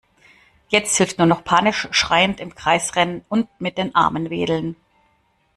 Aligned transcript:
Jetzt 0.69 0.97
hilft 0.97 1.19
nur 1.19 1.27
noch 1.27 1.43
panisch 1.43 1.87
schreiend 1.91 2.39
im 2.39 2.55
Kreis 2.55 2.95
rennen 2.95 3.23
und 3.29 3.47
mit 3.59 3.77
den 3.77 3.93
Armen 3.93 4.31
wedeln. 4.31 4.75